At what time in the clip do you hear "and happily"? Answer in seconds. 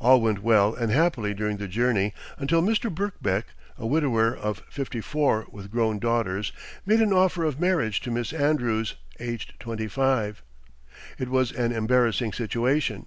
0.74-1.34